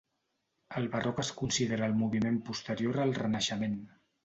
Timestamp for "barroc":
0.95-1.21